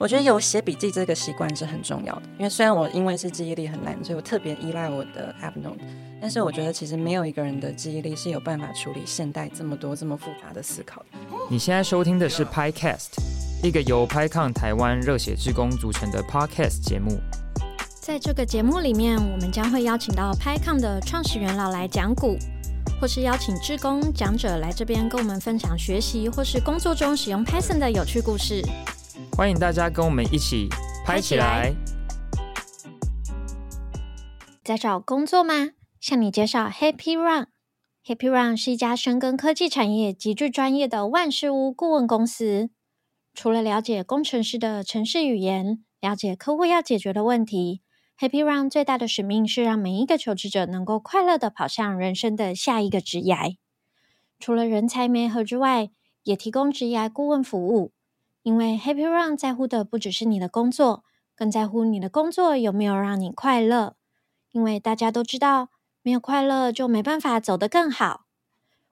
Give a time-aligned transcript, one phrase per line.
[0.00, 5.76] 我觉得有写笔记这个习惯是很重要的，因为虽然我因为是记忆力很烂，所以我特别依赖我的 App Note，
[6.22, 11.18] 但是我觉得其实没有一个人的记忆力是有办法处理现代这么多这么复杂的思考的。
[11.50, 13.08] 你现在收听的是 PiCast，
[13.62, 17.20] 一个由 PiCon 台湾热血志工组成的 Podcast 节目。
[18.00, 22.38] 在这个节目里面，我们将会邀请到 PiCon 的创始元老来讲股，
[22.98, 28.62] 或是邀请志工讲者来这边跟我们分享学习或是工作中使用 Python 的有趣故事。
[29.36, 30.68] 欢迎大家跟我们一起
[31.06, 31.74] 拍起来！
[34.62, 35.70] 在找工作吗？
[35.98, 37.48] 向你介绍 Happy Run。
[38.04, 42.70] Happy Run 是一家深耕科技产业、极具专业的万事屋顾问公司。
[43.32, 47.80] 除了了解工程师的城市语言，了解客户要解决的问题
[48.18, 53.56] ，Happy Run 最大的使命是让每一个求职者能够快乐的跑向人生的下一个职涯。
[54.38, 55.90] 除了人才媒合之外，
[56.24, 57.92] 也提供职业顾问服务。
[58.42, 61.04] 因为 Happy Run 在乎的不只是你的工作，
[61.34, 63.96] 更在乎你的工作有没有让你快乐。
[64.52, 65.68] 因为大家都知道，
[66.02, 68.26] 没有快乐就没办法走得更好。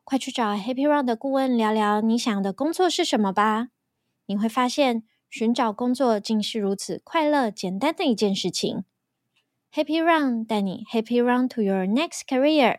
[0.05, 3.69] 快去找 Happy Run 的顾问聊聊你想的工作是什么吧！
[4.27, 8.85] 你会发现，寻找工作竟是如此快乐、简单的一件事情。
[9.73, 12.79] Happy Run 带你 Happy Run to your next career。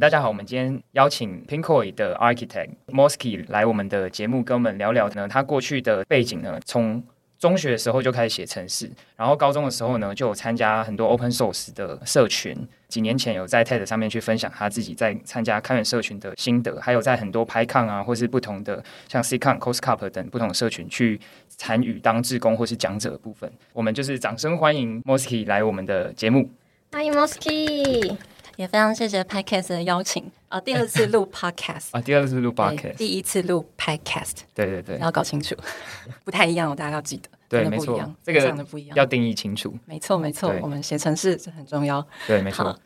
[0.00, 5.28] 大家好，我们今天邀请 Pinkoi 的 Architect Mosky 来我们的节目，跟我们聊聊呢。
[5.28, 7.04] 他过去的背景呢，从
[7.38, 12.56] 中学的时候就开始写程式，然后高中的时候呢，就有参加很多 Open Source 的社群。
[12.88, 23.52] 几年前有在 TED 上面去分享他自己在参加开源社群的心得，还有在很多 PyCon 啊，或是不同的像 CCon、CoSCup 等不同社群去参与当志工或是讲者的部分。
[23.74, 26.48] 我们就是掌声欢迎 Mosky 来我们的节目。
[26.92, 28.16] 欢迎 Mosky。
[28.60, 35.56] 也非常谢谢 Podcast 的邀请啊，第二次录 Podcast 啊，第二次录 Podcast，第一次录 Podcast，对对对，要搞清楚，
[36.24, 42.78] 不太一样，大家要记得，对，没错，这个的不一样，要定义清楚，没错没错，我们写程式这很重要，对，没错。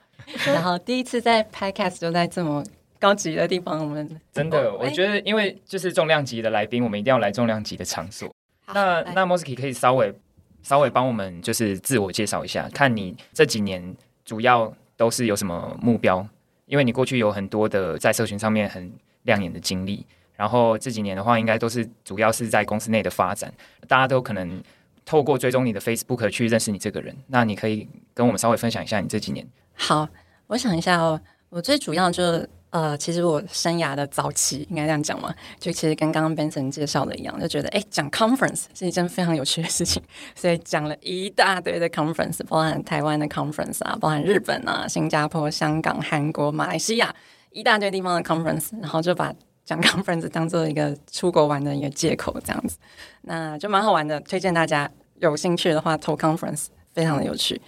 [0.46, 2.62] 然后第一次在 Podcast 就在这么
[3.00, 8.32] 高级的地方，我们真的，我觉得因为就是重量级的来宾，我们一定要来重量级的场所。
[8.72, 10.14] 那那 Mosky 可以稍微
[10.62, 14.72] 稍微帮我们就是自我介绍一下，看你这几年主要。
[14.96, 16.26] 都是有什么目标？
[16.66, 23.52] 因为你过去有很多的在社群上面很亮眼的经历，然后这几年的话，应该都是主要是在公司内的发展。
[23.86, 24.62] 大家都可能
[25.04, 27.14] 透过追踪你的 Facebook 去认识你这个人。
[27.26, 29.46] 那你可以跟我们稍微分享一下你这几年。
[29.74, 30.08] 好，
[30.46, 32.46] 我想一下哦，我最主要就。
[32.74, 40.02] 呃，其实我生涯的早期应该这样讲嘛，就其实跟刚刚 Benson 介绍的一样，就觉得哎，讲 conference 是一件非常有趣的事情，
[40.34, 47.14] 所以讲了一大堆的 conference，包含台湾的 conference 啊，包含日本啊、新加坡、香港、韩国、马来西亚
[47.52, 49.32] 一大堆地方的 conference，然后就把
[49.64, 52.76] 讲 conference 当做一个出国玩的一个借口，这样子，
[53.22, 57.62] 那就蛮好玩的，推荐大家有兴趣的话投 conference，非常的有趣。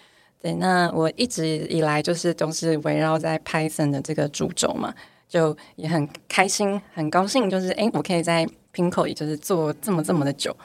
[0.47, 4.95] 对，那我一直以来就是都是围绕在 Python 的这个主轴嘛，
[5.29, 10.57] 就也很开心、很高兴，就是哎，我可以在 Pinko 也就是做这么这么的久。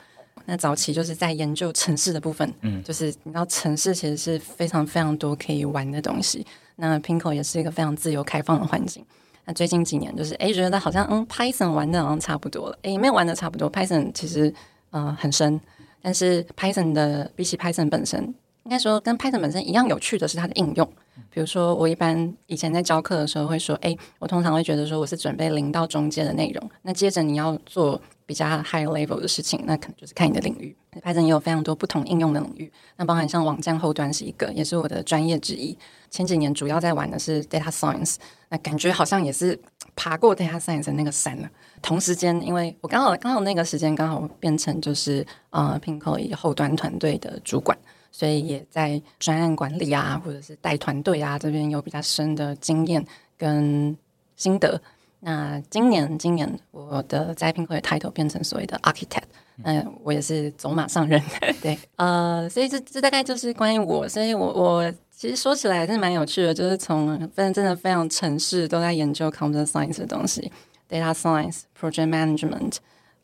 [0.46, 6.46] 那早期就是在研究城市的部分，嗯，就是你知道城市其实是非常非常多可以玩的东西。
[6.76, 9.04] 那 Pinko 也是一个非常自由开放的环境。
[9.46, 13.72] 那最近几年就是哎，觉得好像嗯 Python 玩的好像差不多了，哎，没有玩的差不多。
[13.72, 14.54] Python 其实
[14.92, 15.60] 呃很深，
[16.04, 18.32] 但是 Python 的比起 Python 本身。
[18.64, 20.88] 应该说，跟 Python 本身一样有趣的是它的应用。
[21.30, 26.70] 比如说，我一般以前在教课的时候会说，哎，我通常会觉得说，我是准备零到中间的内容。
[26.84, 30.76] 那接着你要做比较 high level 的事情，那可能就是看你的领域。
[31.02, 35.78] Python 也有非常多不同应用的领域，那包含像网站后端是一个，也是我的专业之一。
[36.10, 38.16] 前几年主要在玩的是 data science，
[38.50, 39.58] 那感觉好像也是
[39.96, 41.50] 爬过 data science 的那个山了。
[41.82, 47.78] 同时间，因为我刚好刚好那个时间刚好变成就是呃 p i n k o 后端团队的主管。
[48.12, 53.06] 所以也在专案管理啊，或者是带团队啊这边有比较深的经验
[53.38, 53.98] 跟
[54.36, 54.80] 心得。
[55.24, 59.24] 那今年，今年我的栽培会的 title 变成所谓的 architect，
[59.64, 61.22] 嗯，我也是走马上任。
[61.62, 64.10] 对，呃，所以这这大概就是关于我。
[64.10, 70.52] 所以我我其实说起来还是蛮有趣的，就是从反正真的非常城市都在研究 computer science 的东西
[70.90, 72.78] ，data science、project management，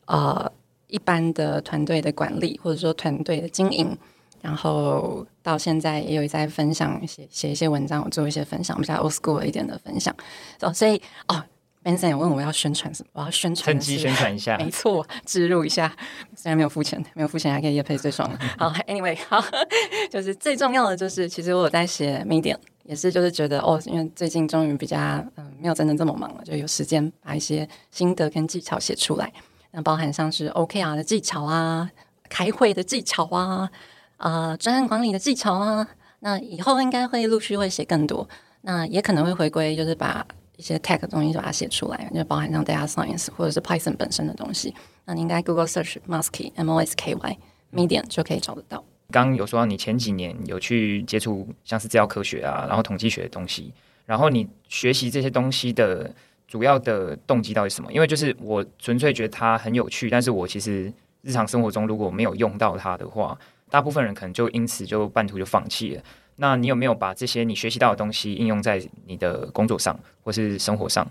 [0.06, 0.52] 呃，
[0.86, 3.98] 一般的团队的管理或者说团队的经营。
[4.40, 10.14] 然后到现在也有在分享写写一些文章，我做一些分享，比较 old school 一点的分享。
[10.60, 11.42] 哦，所以哦
[11.82, 15.94] ，Benson 也问我要宣传什么，我要宣传，趁机宣传一下，没错，植入一下。
[16.36, 18.30] 虽然没有付钱，没有付钱还可以夜配最爽。
[18.58, 19.42] 好， Anyway，好，
[20.10, 24.98] 就是最重要的就是，其实我有在写 Medium，也是就是觉得哦，因为最近终于比较
[25.36, 29.32] 嗯没有真的这么忙了，就有时间把一些心得跟技巧写出来。
[29.70, 31.90] 那包含像是 OKR 的技巧啊，
[32.28, 33.70] 开会的技巧啊，
[34.18, 35.88] 啊，专案管理的技巧啊。
[36.20, 38.28] 那以后应该会陆续会写更多。
[38.60, 40.24] 那也可能会回归，就是把
[40.56, 44.74] 一些 tech 的东西就把它写出来，就包含像 data science 或者是 Python 本身的东西。
[45.06, 47.38] 那你应该 Google search Musky M O S K Y
[47.72, 48.84] Medium 就可以找得到。
[49.10, 53.72] 刚刚有说到你前几年有去接触像是资料科学啊，然后统计学的东西，
[54.04, 56.12] 然后你学习这些东西的。
[56.48, 57.92] 主要的动机到底是什么？
[57.92, 60.90] 因为就是我纯粹觉得它很有趣，但是我其实
[61.20, 63.38] 日常生活中如果没有用到它的话，
[63.70, 66.02] 大部分人可能就因此就半途就放弃了。
[66.36, 71.08] 那你有没有把这些你学习到的东西应用在你的工作上或是生活上？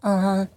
[0.00, 0.48] 嗯。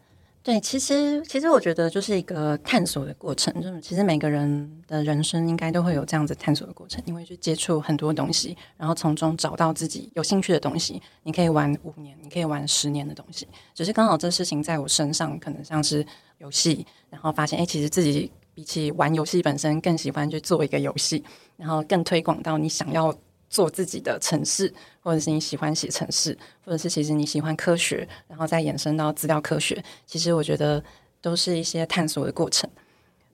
[0.44, 11.00] 对，其实其实我觉得就是一个探索的过程，就是其实每个人的人生应该都会有这样子探索的过程，你会去接触很多东西，然后从中找到自己有兴趣的东西。
[11.22, 16.04] 你可以玩五年，你可以玩十年的东西，只是刚好这事情在我身上，可能像是
[16.40, 21.24] 游戏，然后发现哎，其实自己比起玩游戏本身，更喜欢去做一个游戏，
[21.58, 23.14] 然后更推广到你想要。
[23.52, 30.82] 做自己的城市，或者是你喜欢写城市，或者是其实你喜欢科学，然后再延伸到资料科学，其实我觉得
[31.20, 32.70] 都是一些探索的过程。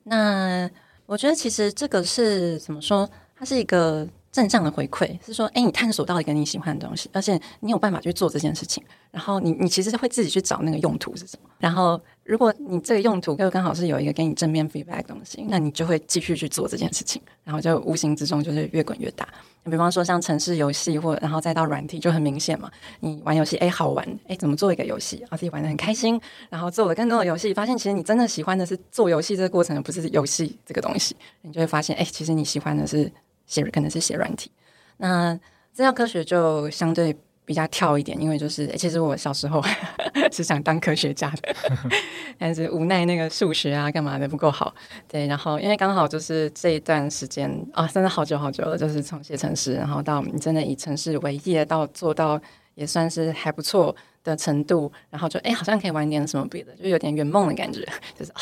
[0.02, 0.68] 那
[1.06, 3.08] 我觉得其实这个是怎么说？
[3.36, 4.08] 它是一个。
[4.38, 11.50] 正向的回馈是说，哎，你探索到一个你喜欢的东西，而且你有办法去做这件事情，然后你你其实会自己去找那个用途是什么。
[11.58, 19.28] 然后，如果你这个用途又刚好是有一个给你正面 feedback 的东西，那你就会继续去做这件事情，然后就无形之中就是越滚越大。
[19.64, 22.72] 比方说像城市游戏，或然后再到软体，就很明显嘛。
[23.00, 31.16] 你玩游戏，哎，好玩，哎，怎么做一个游戏，然后自己玩的很开心，然后做了更多的游戏，发现其实你真的喜欢的是做游戏这个过程，而不是游戏这个东西。
[31.42, 33.12] 你就会发现，哎，其实你喜欢的是
[33.48, 34.52] 写，可能是写软体。
[34.98, 35.34] 那
[35.74, 37.16] 资料科学就相对
[37.46, 39.64] 比较跳一点，因为就是其实我小时候
[40.32, 41.56] 是想当科学家的，
[42.38, 44.74] 但是无奈那个数学啊干嘛的不够好。
[45.08, 52.42] 对，然后因为刚好就是这一段时间啊，真的好久好久了，就是从写程式，然后到你真的以城市为业，到做到
[52.76, 58.42] 也算是还不错的程度，然后就哎好像可以玩点什么别的，就有点圆梦的感觉，就是啊。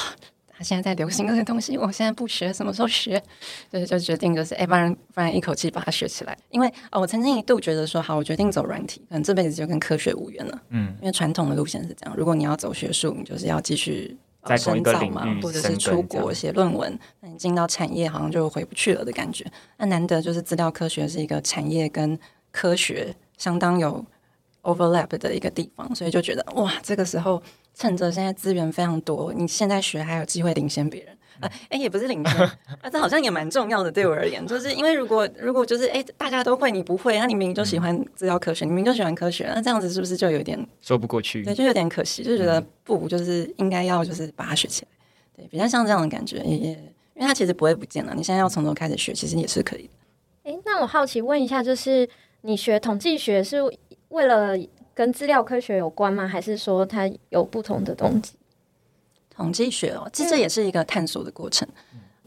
[0.57, 3.21] 他现在在流行这些东西，我现在不学，什么时候学？
[3.69, 6.37] 所以就决定就是，哎，不然不然一口气把它学起来。
[6.49, 10.61] 因为哦，我曾经一度觉得说，好，我决定走软体，可能这辈子就跟科学无缘了。
[10.69, 14.15] 嗯，因为传统的路线是这样，如果你要走学术，你就是要继续
[14.57, 16.97] 深造嘛，或者是出国写论文。
[17.19, 19.45] 那你进到产业，好像就回不去了的感觉。
[19.77, 22.17] 那难得就是资料科学是一个产业跟
[22.51, 24.05] 科学相当有
[24.61, 27.43] overlap 的一个地方，所以就觉得哇，这个时候。
[27.75, 31.51] 趁着现在资源非常多，你现在学还有机会领先别人啊！
[31.69, 32.57] 哎，也不是领先啊，
[32.89, 33.91] 这好像也蛮重要的。
[33.91, 41.43] 对我而言，就是因为如果如果就是哎，大家都会，你不会，那你明明就喜欢资料科学，你明明就喜欢科学，那这样子是不是就有点说不过去？
[41.43, 44.87] 对，就有点可惜，就觉得不就是应该要就是把它学起来，
[45.35, 46.37] 对，比较像这样的感觉。
[46.37, 46.55] 也
[47.15, 49.89] 因为它其实不会不见了，你现在要从头开始学，其实也是可以的。
[50.43, 52.07] 哎，那我好奇问一下，就是
[52.41, 53.57] 你学统计学是
[54.07, 54.57] 为了？
[54.95, 56.25] 跟资料科学有关吗？
[56.27, 58.33] 还是说它有不同的动机？
[59.29, 61.67] 统计学哦，其实也是一个探索的过程。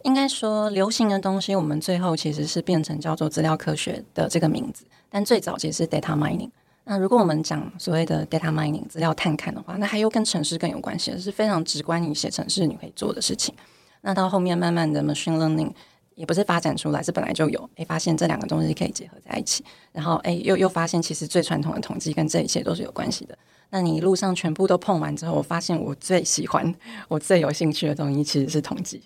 [0.04, 4.84] 应该说，流行的东西，我们最后其实是变成叫做资料科学的这个名字。
[5.08, 6.50] 但最早其实是 data mining。
[6.84, 13.54] 那如果我们讲所谓的 data mining 资料探勘的话，那还有跟城市更有关系，是非常直观，你写城市你可以做的事情。
[14.02, 15.72] 那到后面慢慢的 machine learning。
[16.18, 17.70] 也不是发展出来，是本来就有。
[17.76, 23.38] 哎，发现这两个东西可以结合在一起，然后哎，又又发现其实最传统的统计跟这一切都是有关系的。
[23.70, 26.74] 那你一路上全部都碰完之后，我发现我最喜欢、
[27.06, 29.00] 我最有兴趣的东西其实是统计。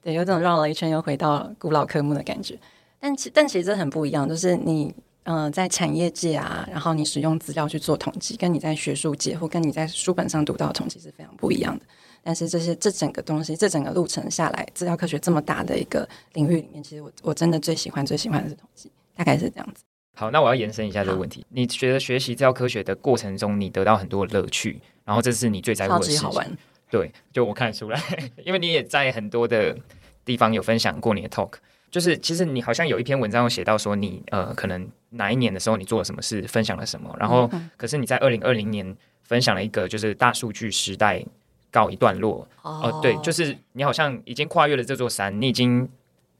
[0.00, 2.58] 对，有种绕了一圈又回到古老科目的感觉。
[2.98, 11.84] 但其但其实很不一样，就是你嗯在产业界啊，然后你使用资料去做统计，跟你在学术界或跟你在书本上读到的统计是非常不一样的。
[12.22, 19.84] 但是这些这整个东西，这整个路程下来，资料科学这么大的一个领域里面，其实我我真的最喜欢最喜欢的是统计，大概是这样子。
[20.14, 26.56] 好，那我要延伸一下这个问题，你觉得学习资料科学的过程中，你得到很多乐趣，然后这是你最在乎的事情？
[26.90, 28.00] 对，就我看得出来，
[28.44, 29.76] 因为你也在很多的
[30.24, 31.52] 地方有分享过你的 talk，
[31.90, 41.24] 就是其实你好像有一篇文章有写到说你呃，可能哪一年的时候你做了什么事，分享了什么，然后可是你在二零二零年分享了一个就是大数据时代。
[41.70, 45.88] 告一段落哦，对，就是你好像已经跨越了这座山，你已经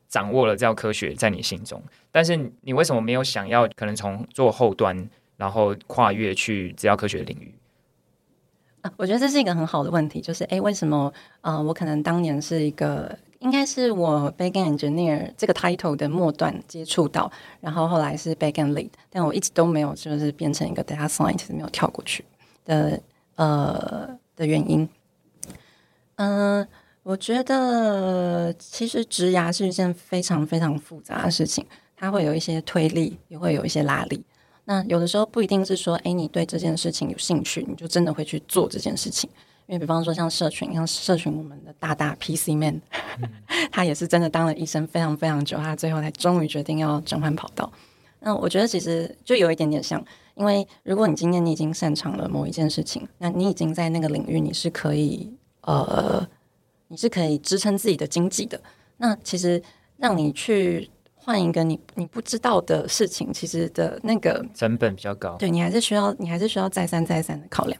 [0.08, 7.54] 掌握了这科学在你心中，但是你为什么没有想要可能从做后端，然后跨越去资料科学领域？
[8.80, 11.60] 啊，我觉得这是一个很好的问题，就是哎，为什么啊？
[11.60, 17.30] 我可能当年是一个应该是我 backend engineer 这个 title 的末段接触到，
[17.60, 22.24] 然后后来是 backend lead，但我一直都没有就是变成一个 data scientist，没有跳过去
[22.64, 23.00] 的
[23.34, 24.88] 呃的原因。
[26.18, 26.66] 嗯、
[27.02, 31.64] 我觉得其实植牙是一件非常非常复杂的事情，
[31.96, 34.22] 它会有一些推力，也会有一些拉力。
[34.64, 39.30] 那有的时候不一定是说，哎，你对这件事情有兴趣，你就真的会去做这件事情。
[39.66, 42.80] 因为比方说像社群，像社群我们的大大 PC man，、
[43.70, 47.70] 他也是真的当了医生非常非常久，他最后才终于决定要转换跑道。
[48.20, 55.30] 那我觉得其实就有一点点像，因为如果你今天你已经擅长了某一件事情，那你已经在那个领域你是可以
[55.74, 56.26] 呃，
[56.88, 58.58] 你是可以支撑自己的经济的。
[58.96, 59.62] 那其实
[59.98, 65.36] 让你去换一个你你不知道的事情，其实的那个成本比较高。
[65.36, 67.78] 对你还是需要，你还是需要再三再三的考量。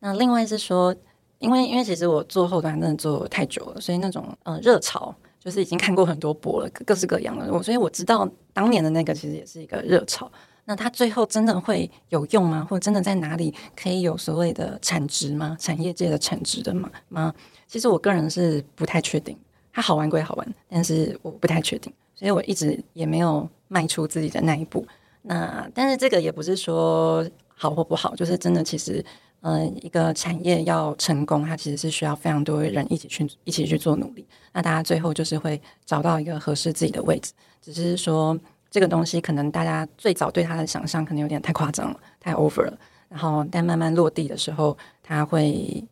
[0.00, 0.94] 那另外是说，
[1.38, 7.52] 因为因为其实我做后端真的做太久了，所以那种呃热潮就是已经看过很多波了，各各式各样的。
[7.52, 10.30] 我所以我知道当年的那个其实也是一个热潮。
[10.70, 12.64] 那它最后真的会有用吗？
[12.70, 15.56] 或者真的在哪里可以有所谓的产值吗？
[15.58, 16.88] 产业界的产值的吗？
[17.08, 17.34] 吗？
[17.66, 19.36] 其实我个人是不太确定。
[19.72, 24.86] 它好玩归好玩，但是我不太确定，所以我一直也没有迈出自己的那一步。
[25.22, 29.04] 那但是这个也不是说好或不好，就是真的，其实
[29.40, 34.24] 呃，一个产业要成功，它其实是需要非常多人一起去一起去做努力。
[34.52, 38.38] 那大家最后就是会找到一个合适自己的位置，只是说
[38.70, 42.78] 这个东西可能大家最早对它的想象可能有点太夸张了，太 over 了。
[43.08, 45.84] 然后但慢慢落地的时候，它会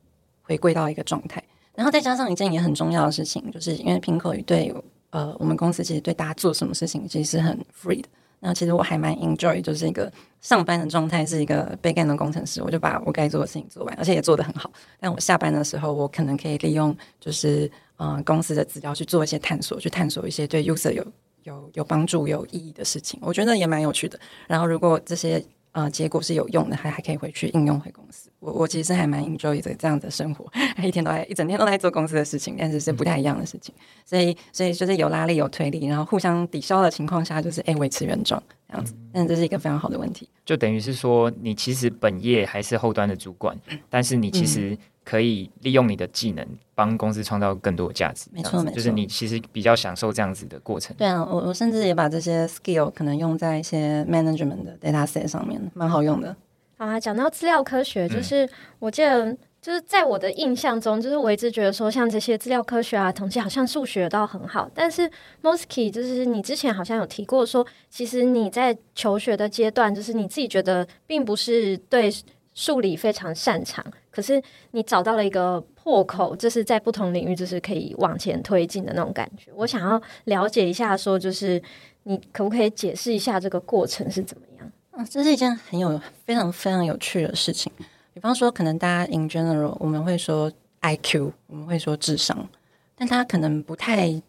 [0.42, 1.42] 回归到一个状态。
[1.74, 4.72] 然后再加上一件也很重要的事情，就是因为苹果语对
[5.10, 8.08] 呃我们公司其实对大家做什么事情其实是很 free 的。
[8.40, 14.70] 那其实我还蛮 enjoy，就是一个上班的状态是一个 backend 的工程师，我就把我该做的事情做完，而且也做得很好。
[15.00, 21.04] 但我下班的时候，我可能可以利用就是呃公司的资料去做一些探索，去探索一些对 user 有
[21.48, 24.18] 有有帮助、有意义的事情，我觉得也蛮有趣的。
[24.46, 28.30] 然后如果这些呃结果是有用的，还还可以回去应用回公司。
[28.38, 30.46] 我我其实还蛮 enjoy 这这样的生活，
[30.82, 33.74] 一天都在一整天都在做公司的事情，但是是不太一样的事情。
[34.04, 38.94] 所以所以就是有拉力有推力，然后互相抵消的情况下，就是哎维持原状这样子。
[39.12, 40.28] 但这是一个非常好的问题。
[40.44, 43.58] 就等于是说，你其实本业还是后端的主管，
[43.90, 44.78] 但是你其实
[45.08, 48.28] 可以利用你的技能帮公司创造更多的价值。
[48.30, 50.94] 没错没错就是你其实比较享受这样子的过程。
[50.98, 56.36] 对啊，我我甚至也把这些 skill 可能用在一些 management 的 data set 上面，蛮好用的。
[56.76, 58.46] 好啊，讲到资料科学，就是
[58.78, 64.70] 我记得，就是在我的印象中，就是我一直觉得说，像这些资料科学啊、统计，好像数学都很好。
[64.74, 65.10] 但是
[65.42, 72.12] Mosky，就是你之前好像有提过说，其实你在求学的阶段，就是你自己觉得并不是对
[72.54, 73.84] 数理非常擅长，
[74.18, 79.48] 可是你找到了一个破口，就是在不同领域就是可以往前推进的那种感觉。
[79.54, 81.62] 我想要了解一下，说就是
[82.02, 84.72] 你可不可以解释一下这个过程是怎么样？
[84.90, 87.70] 嗯，这是一件很有非常非常有趣的事情。
[88.12, 92.48] 比方说，可能大家 in general 我们会说 IQ，我们会说智商，
[92.96, 94.20] 但大家可能不太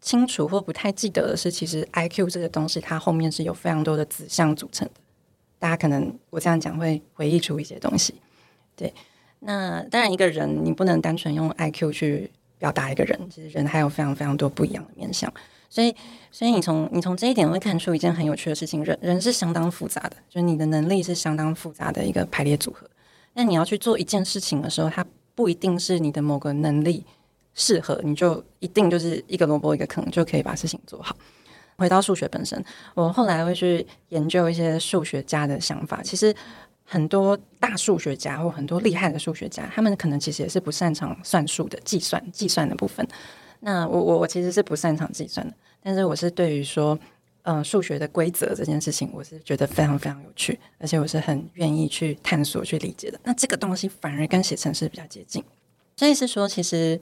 [0.00, 4.94] 清楚或不太记得的是，其实 IQ 这个东西它后面是有非常多的子项组成的。
[5.58, 8.14] 大家可能我这样讲会回忆出一些东西。
[8.74, 8.94] 对，
[9.40, 15.32] 那当然一个人你不能单纯用 IQ 去表达一个人，其实人还有非常非常多不一样的面向。
[15.70, 15.94] 所以，
[16.32, 22.88] 所以你从你从这一点会看出一件很有趣的事情：人人是相当复杂的，就是你的能力是相当复杂的一个排列组合。
[23.34, 25.04] 那你要去做一件事情的时候，它
[25.34, 27.04] 不一定是你的某个能力
[27.54, 31.14] 适合，你就一定就是一个萝卜一个坑就可以把事情做好。
[31.76, 32.64] 回到数学本身，
[32.94, 36.02] 我后来会去研究一些数学家的想法。
[36.02, 36.34] 其实
[36.90, 43.06] 很多大数学家或很多厉害的数学家，他们可能其实也是不擅长算术的计算计算的部分。
[43.60, 45.52] 那我我我其实是不擅长计算的，
[45.82, 46.98] 但是我是对于说，
[47.42, 53.20] 嗯、数学的规则这件事情，我是觉得非常非常有趣，而且我是很愿意去探索、去理解的。
[53.22, 55.44] 那这个东西反而跟写程式比较接近，
[55.96, 56.98] 所以是说，其实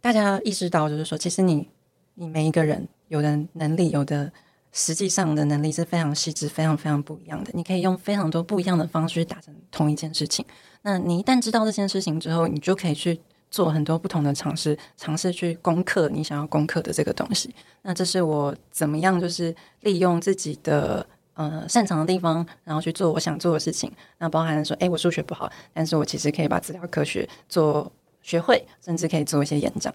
[0.00, 1.68] 大家意识到，就是说，其实你
[2.14, 4.32] 你每一个人有的能力，有的
[4.78, 7.50] 实际上的能力是非常细致、非常非常不一样的。
[7.54, 10.44] 你可以用非常多不一样的方式去达成同一件事情。
[10.82, 13.18] 那你一旦知道这件事情之后，你就可以去
[13.50, 17.54] 做很多不同的尝试，尝试去攻克你想要攻克的这个东西。
[17.80, 23.90] 那这是我怎么样，就是利用自己的呃擅长的地方，然后去做我想做的事情。
[24.18, 27.90] 那包含说，诶，我数学不好，但是我其实可以把资料科学做
[28.20, 29.94] 学会，甚至可以做一些演讲。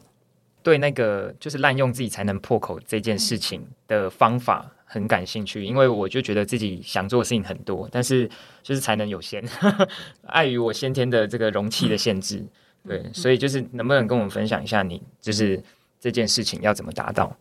[0.64, 8.30] 对那个就是滥用自己才能破口这件事情的方法很感兴趣，因为我就觉得自己想做的事情很多，但是
[8.62, 9.44] 就是才能有限，
[10.28, 12.46] 碍于我先天的这个容器的限制。
[12.88, 15.62] 对，所以就是能不能跟我们分享一下你就是
[16.00, 17.38] 这件事情要怎么达到？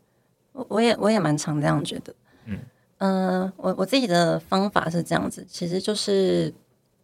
[0.53, 2.15] 我我也我也蛮常这样觉得。
[2.45, 2.59] 嗯
[2.99, 6.53] 呃，我我自己的方法是这样子，其实就是，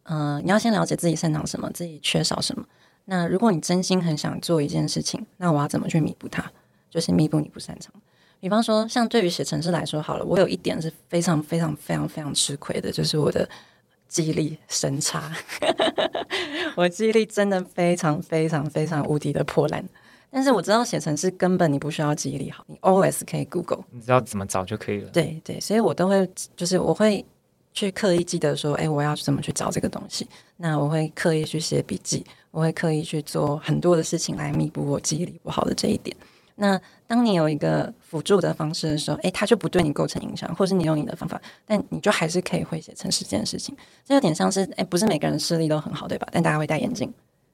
[0.03, 2.67] 呃，你要先了解自己擅长什么，自己缺少什么。
[3.07, 6.45] 那如果你真心很想做一件事情，那我要怎么去弥补它？
[6.91, 7.93] 就是弥补你不擅长。
[8.39, 13.49] 比方说，像对于写程式来说，好了，我有一点是非常非常非常非常吃亏的，就是我的
[14.09, 15.33] 记忆力神差。
[16.77, 19.83] 我记忆力真的非常非常非常无敌的破烂。
[20.31, 23.85] 但是我知道写程式根本你不需要记忆力好，你 always 可以 Google。
[23.91, 25.09] 你知道怎么找就可以了。
[25.11, 27.25] 对对，所以我都会就是我会
[27.73, 30.29] 去刻意记得说，哎，我要怎么去找这个东西。
[30.57, 36.17] 那我会刻意去写笔记，我会刻意去做很多的事情来弥补我记忆力不好的这一点。
[36.57, 43.77] 那当你有一个辅助的方式的时候，诶，它就不对你构成影响，或是你用你的方法，但你就还是可以会写程式这件事情。
[44.05, 46.27] 这有点像是，诶，不是每个人视力都很好，对吧？
[46.33, 47.13] 但大家会戴眼镜，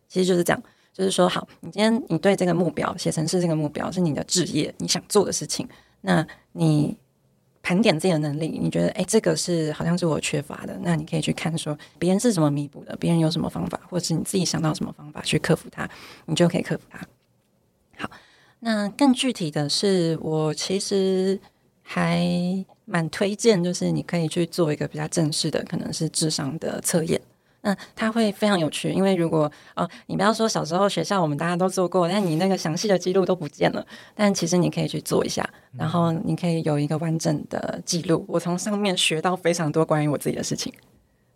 [0.09, 0.63] 其实就是这样。
[0.93, 5.67] 就是说，好，你今天你对这个目标写成是这个目标是你的职业，你想做的事情，
[6.03, 6.95] 那你
[7.63, 15.89] 盘点自己的能力，你觉得，诶，这个是好像是我缺乏的，那你可以去看说别人是怎么弥补的，别人有什么方法，或者是你自己想到什么方法去克服它，
[16.27, 16.99] 你就可以克服它。
[17.97, 18.11] 好。
[18.65, 21.41] 那更具体的是，我其实
[21.83, 22.25] 还
[22.85, 27.21] 蛮推荐，就是你可以去做一个比较正式的，可能是智商的测验。
[27.63, 33.87] 那它会非常有趣，因为如果哦，你不要说小时候学校我们大家都做过，但你那个详细的记录都不见了。
[34.15, 38.25] 但其实你可以去做一下，然后你可以有一个完整的记录。
[38.29, 40.73] 我从上面学到非常多关于我自己的事情。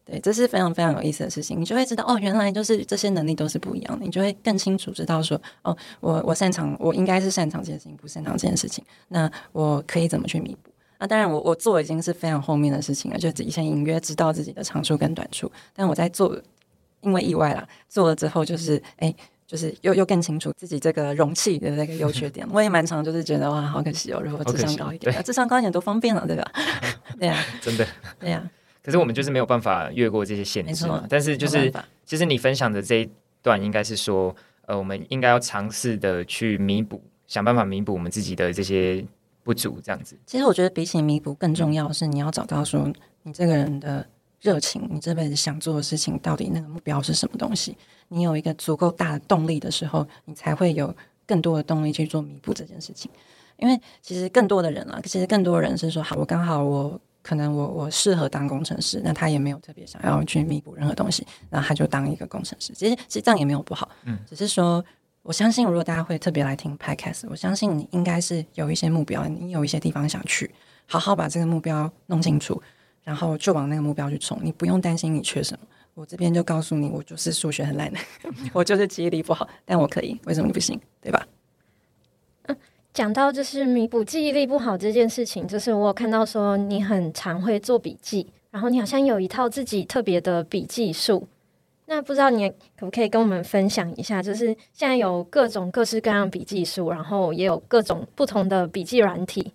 [0.04, 10.70] 对，这是非常非常有意思的事情，你就会知道哦，原来就是这些能力都是不一样的，你就会更清楚知道说哦，我我擅长，我应该是擅长这件事情，不擅长这件事情，那我可以怎么去弥补？
[10.98, 16.36] 那当然我，我做已经是非常后面的事情了，就以前隐约知道自己的长处跟短处，但我在做，
[17.02, 19.14] 因为意外啦，做了之后就是哎，
[19.46, 22.46] 就是又又更清楚自己这个容器的那个优缺点。
[22.52, 26.52] 我也蛮常就是觉得哇，好可惜哦，如果智商高一点，智商高一点多方便了，对吧？
[27.18, 27.86] 对呀， 真的，
[28.18, 28.50] 对呀。
[28.82, 31.04] 可是我们就是没有办法越过这些限制嘛。
[31.08, 31.72] 但是就是，
[32.04, 33.10] 其实你分享的这一
[33.42, 34.34] 段应该是说，
[34.66, 39.04] 呃，我们应该要尝试的去弥补，想办法弥补我们自己的这些
[39.46, 40.18] 不足，这样子。
[40.26, 44.04] 其实我觉得比起弥补，更重要的是你要找到说你这个人的
[44.40, 47.76] 热情，你这辈子想做的事情到底那个目标是什么东西。
[48.08, 50.92] 你有一个足够大的动力的时候，你才会有
[51.24, 53.08] 更多的动力去做弥补这件事情。
[53.56, 57.00] 因为其实更多的人啊，其实更多的人是说，好，我刚好我。
[57.22, 62.72] 可能我我适合当工程师，那他也没有特别想要去弥补任何东西，然后他就当一个工程师。
[62.72, 64.84] 其实其实这样也没有不好，嗯，只是说
[65.26, 70.48] 我相信，如果大家会特别来听 Podcast，我相信你应该是有一些目标，你有一些地方想去，
[70.86, 72.62] 好好把这个目标弄清楚，
[73.02, 74.38] 然后就往那个目标去冲。
[74.40, 77.92] 你不用担心你缺什么，我这边就告诉你，我就是数学很烂，
[78.54, 80.80] 我就是记忆力不好，但我可以，为什么你不行？
[81.00, 81.26] 对吧？
[82.44, 82.56] 嗯
[82.94, 91.26] 讲到就是弥补记忆力不好这件事情，就是我有看到说你很常会做笔记，然后你好像有一套自己特别的笔记术。
[91.86, 94.22] 那不知道你可不可以跟我们分享一下？
[94.22, 99.52] 就是现在有各种各式各样笔记书，然后也有各种不同的笔记软体，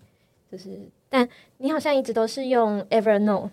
[0.50, 0.70] 就是
[1.08, 3.50] 但你好像一直都是用 Evernote。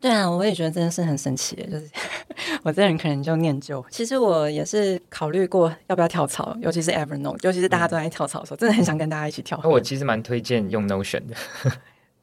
[0.00, 1.90] 对啊，我也觉得真的是很神奇，就是
[2.62, 3.84] 我这人可能就念旧。
[3.90, 9.58] 其实我也是考虑过要不要跳槽，尤其是 Evernote，尤其是大家都在跳槽的时候，真的很想跟大家一起跳。
[9.64, 11.34] 我其实蛮推荐用 Notion 的。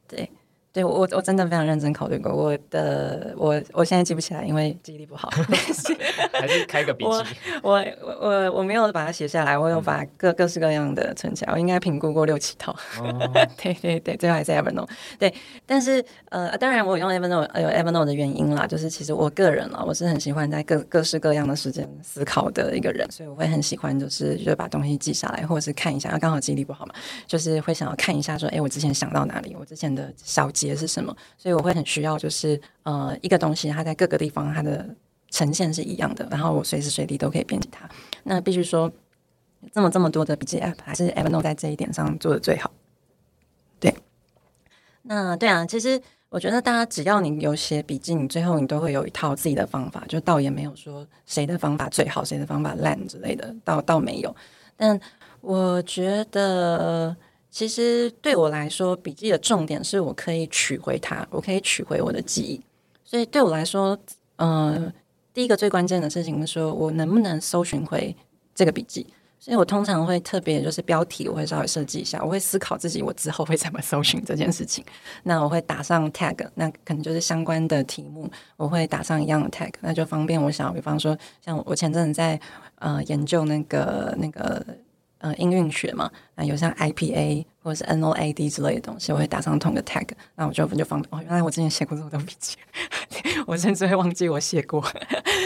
[0.06, 0.30] 对。
[0.76, 5.30] 对我我真的非常认真考虑过，我的我我现在记不起来，因为记忆力不好。
[6.38, 7.10] 还是开个笔记。
[7.10, 7.24] 我
[7.62, 7.84] 我
[8.20, 11.52] 我我没有把它写下来，我有把各各式各样的存起来。
[11.54, 12.76] 我应该评估过六七套。
[13.56, 14.86] 对对对，最后还是 Evernote。
[15.18, 15.32] 对，
[15.64, 26.18] 但是呃，当然我用 Evernote 有 Evernote 的原因啦，就是其实我个人啊，我是很喜欢在各各式各样的时间思考的一个人，所以我会很喜欢就是就把东西记下来，或者是看一下。
[26.18, 26.92] 刚好记忆力不好嘛，
[27.26, 30.65] 就是会想要看一下说，哎，我之前想到哪里，我之前的小结。
[30.66, 31.16] 也是什么？
[31.38, 34.86] 所以我会很需要，就是呃，一个东西它在各个地方它的
[35.30, 37.88] 呈现是一样的，然后我随时随地都可以编辑它。
[38.24, 38.90] 那必须说，
[39.72, 42.70] 这么这么多的笔记 App，还是 Evernote 在这一点上做的最好。
[43.80, 43.94] 对，
[45.02, 54.34] 那对啊，其实我觉得大家只要你有写笔记，你最后你都会有一套自己的方法，就倒也没有说谁的方法最好，谁的方法烂之类的，倒倒没有。
[54.76, 55.00] 但
[55.40, 57.16] 我觉得。
[57.56, 62.60] 其实对我来说，笔记的重点是我可以取回它，我可以取回我的记忆。
[63.02, 63.98] 所以对我来说，
[64.36, 64.92] 嗯，
[65.32, 68.14] 第一个最关键的事情是说我能不能搜寻回
[68.54, 69.06] 这个笔记。
[69.38, 74.84] 所以我通常会特别就是标题，我会稍微设计一下，我会思考自己我之后会怎么搜寻这件事情。
[75.22, 82.38] 那我会打上 tag，那可能就是相关的题目，我会打上一样的 tag，那就方便我想，比方说像我前阵子在
[82.80, 84.62] 呃研究那个那个。
[85.18, 92.56] 呃音韵学嘛，那有像 IPA 或者是 NOAD 之类的东西，我会打上同个 tag，那我就就放哦，原来我之前写过这么多笔记，
[93.46, 94.84] 我甚至会忘记我写过，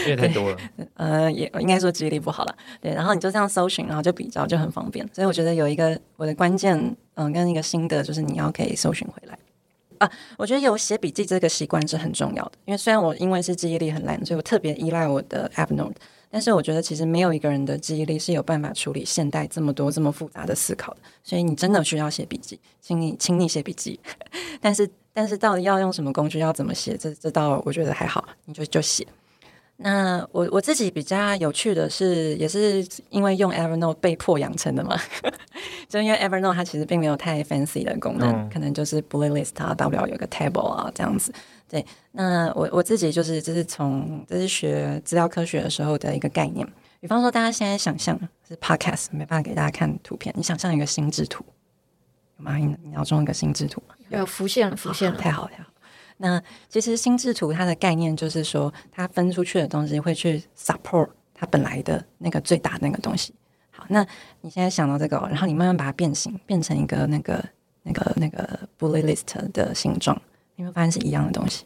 [0.05, 0.57] 因为太多了。
[0.95, 9.37] 呃，也应该说记忆力不好了，对，然后你就这样搜寻，然后就比较就很方便，所以我觉得有一个我的关键，嗯，跟一个新的就是你要可以搜寻回来。
[9.97, 15.93] 啊，我觉得有写笔记这个习惯是很重要的，因为虽然我因为是记忆力很烂，所以我特别依赖我的 App Note，
[16.31, 23.99] 但是我觉得其实没有一个人的记忆力是有办法处理现代这么多这么复杂的思考的，所以你真的需要写笔记，请你请你写笔记，
[24.61, 29.05] 但是但是到底要用什么工具，要怎么写，这这倒我觉得还好，你就就写。
[29.83, 34.95] 那我我自己比较有趣的是，也是因为用 Evernote 被迫养成的嘛，
[35.89, 41.33] 就因为 Evernote 它其实并没有太 fancy 的功能，可能就是 bullet list 啊，大不了有个 table 啊这样子。
[41.71, 46.67] 对，那我我自己就是这是从这是学资料科学的时候的一个概念。
[46.99, 51.45] 比方说，大家现在想象是 podcast 没办法给大家看图片，你想象一个心智图，
[52.35, 52.57] 有吗？
[52.57, 55.69] 你脑中一个心智图，有浮现了，浮现了，太好太好。
[56.17, 63.33] 那其实心智图它的概念就是说，它分出去的东西会去 support 它本来的那个最大那个东西。
[63.69, 64.05] 好，那
[64.41, 67.41] 你现在想到这个，然后你慢慢把它变形，变成一个那个
[67.83, 70.21] 那个那个 bullet list 的形状，
[70.61, 71.65] 你会发现是一样的东西。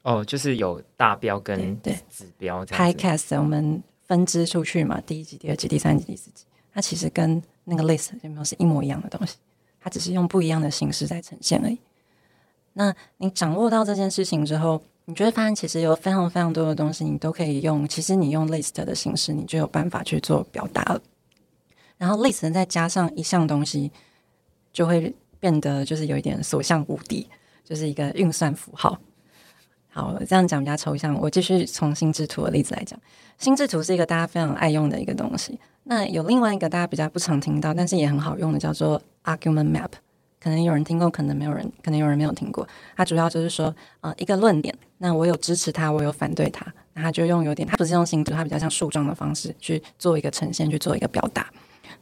[0.00, 2.64] 哦，就是有大标跟对指标。
[2.64, 9.36] Podcast 我们分支出去嘛，第一集、第二集、第三集、第四集，它其实跟那个 list 有没有是一模一样的东西？
[9.78, 11.78] 它只是用不一样的形式在呈现而已。
[12.72, 17.86] 那你掌握到这件事情之后，你就会发现其实有非常非常多的东西，你都可以用。
[17.86, 21.00] 其实你用 list 的形式，你就有办法去做表达了。
[21.98, 23.92] 然后 list 再加上一项东西，
[24.72, 27.28] 就会变得就是有一点所向无敌，
[27.64, 28.98] 就是一个运算符号。
[29.88, 31.14] 好，这样讲比较抽象。
[31.20, 32.98] 我继续从心智图的例子来讲，
[33.38, 35.60] 心智图是一个大家非常爱用的一个东西。
[35.84, 39.90] 那有另外一个大家比较不常听到，但是也很好用的，叫做 argument map。
[40.40, 42.66] 可能有人听过，可能没有人，可能有人没有听过。
[42.96, 51.46] 它主要就是说，呃，一个论点，那我有支持它，我有反对它，那他就用有点，它不是用心智，它比较像树状的方式去做一个呈现，去做一个表达。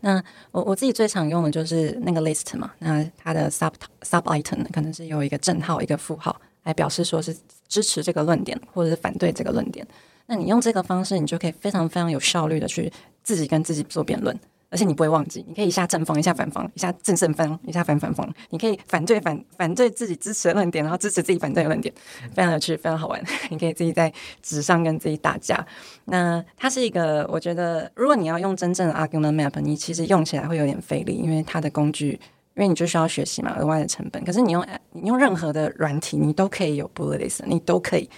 [0.00, 7.36] 那我我自己最常用的就是那个 list 嘛，那它的 sub sub item 可能是有一个正号，一个负号来表示说是
[7.68, 9.86] 支持这个论点，或者是反对这个论点。
[10.26, 14.38] 那你用这个方式，你就可以非常非常有效率的去自己跟自己做辩论。
[14.70, 18.32] 而且你不会忘记，你可以一下正方，一下反方，一下正正方，一下反反方。
[18.50, 21.92] 你可以反对反反对自己支持的论点，然后支持自己反对的论点，
[22.32, 23.20] 非常有趣，非常好玩。
[23.50, 25.66] 你可以自己在纸上跟自己打架。
[26.04, 32.10] 那它是一个，我觉得如果你要用真正的 argument map，你其实用起来会有点费力，因为它的工具，
[32.54, 34.24] 因为你就需要学习嘛，额外的成本。
[34.24, 38.08] 可是你用你用任何的软体，你都可以有 bullet list，你都可以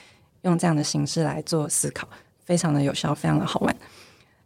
[0.43, 2.07] 用这样的形式来做思考，
[2.45, 3.75] 非常的有效，非常的好玩。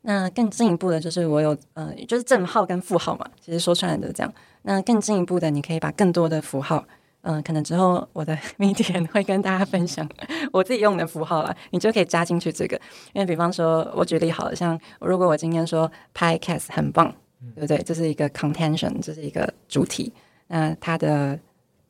[0.08, 4.32] 那更进一步的，就是我有呃，就是正号跟负号嘛，其实说出来的这样。
[4.62, 6.84] 那更进一步的，你可以把更多的符号，
[7.22, 10.08] 嗯，可能之后我的 media 会跟大家分享
[10.52, 12.80] 我自己用的符号了，你就可以加进去这个。
[13.14, 17.12] 因为比方说，我举例好了，像如果我今天说 podcast 很棒，
[17.56, 17.76] 对不对？
[17.78, 20.12] 这是一个 contention，这是一个主题。
[20.46, 21.36] 那它的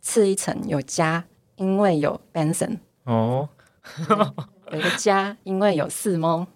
[0.01, 1.23] 次一层有加，
[1.57, 3.47] 因为有 Benson 哦，
[4.73, 6.47] 有一个加，因为有四猫，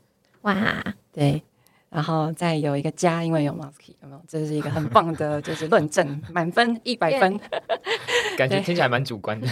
[0.41, 1.43] 哇，对。
[1.91, 4.23] 然后再有一个加，因为有 Musky，有没有？
[4.29, 7.39] 这是一个很棒的， 就是论证，满分一百分，
[8.39, 9.47] 感觉听起来蛮主观的。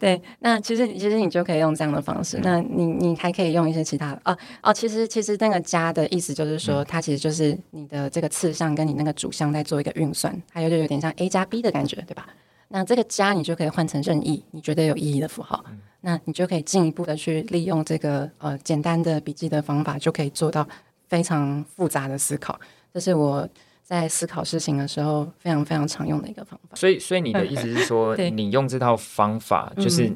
[0.00, 2.40] 对， 那其实其实你就可以用这样的方式。
[2.42, 12.26] 那你你还可以用一些其他哦哦，其实其实那个加的意思就是说，它其实就是你的这个次项跟你那个主项在做一个运算，还有就有点像 A 加 B 的感觉，对吧？
[12.68, 15.62] 那这个加你就可以换成任意你觉得有意义的符号。
[16.02, 20.68] 那你就可以进一步的去利用这个呃简单的笔记的方法，就可以做到
[21.08, 22.60] 非常复杂的思考。
[22.92, 23.48] 这是我
[23.82, 26.76] 在思考事情的时候非常非常常用的一个方法。
[26.76, 30.12] 所以，所以你的意思是说，你用这套方法，就是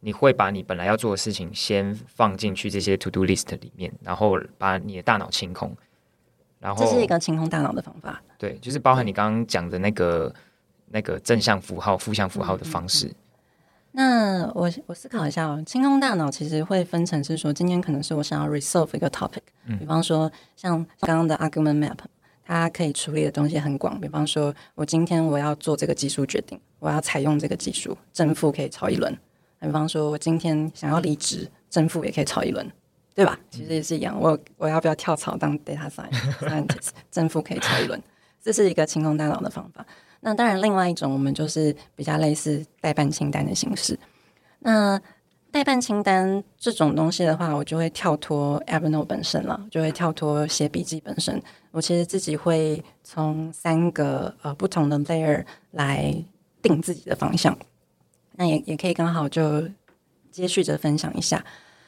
[0.00, 5.74] 你会把你本来要做的事情先放进去这些 to do list 里面，然后把你的大脑清空。
[6.60, 8.20] 然后这是一个清空大脑的方法。
[8.36, 10.34] 对，就是包含你刚刚讲的那个
[10.88, 13.08] 那个正向符号、负向符号的方式。
[13.92, 19.40] 那我我思考一下哦，清空大脑其实会分成是说，今天可能是我想要 resolve 一个 topic，
[19.78, 21.96] 比方说像刚刚的 argument map，
[22.44, 24.00] 它可以处理的东西很广。
[24.00, 29.16] 比方说我今天我要做这个技术决定，我要采用这个技术，正负可以吵一轮。
[29.60, 32.70] 比方说我今天想要离职，正负也可以吵一轮，
[33.14, 33.36] 对吧？
[33.50, 38.00] 其实也是一样，我我要不要跳槽当 data scientist， 正负可以吵一轮，
[38.40, 39.84] 这是一个清空大脑的方法。
[40.20, 43.98] 那当然，另外一种我们就是比较类似代办清单的形式。
[44.58, 45.00] 那
[45.50, 51.40] 代办清单这种东西的话，我就会跳脱 Evernote 本身了，就会跳脱写笔记本身。
[51.70, 56.12] 我其实自己会从三个呃不同的 layer 来
[56.60, 57.56] 定自己的方向。
[58.32, 59.68] 那也也可以刚好就
[60.30, 61.44] 接续着分享一下。